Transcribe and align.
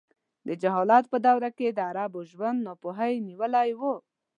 د 0.47 0.49
جهالت 0.61 1.05
په 1.11 1.17
دوره 1.27 1.49
کې 1.57 1.67
د 1.71 1.79
عربو 1.89 2.21
ژوند 2.31 2.57
ناپوهۍ 2.67 3.13
نیولی 3.27 3.69
و. 3.79 3.81